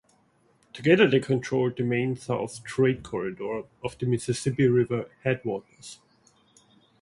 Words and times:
Together, 0.73 1.07
they 1.07 1.19
controlled 1.19 1.77
the 1.77 1.83
main 1.83 2.17
north-south 2.27 2.63
trade 2.63 3.03
corridor 3.03 3.65
of 3.83 3.99
the 3.99 4.07
Mississippi 4.07 4.65
River 4.65 5.07
headwaters. 5.23 5.99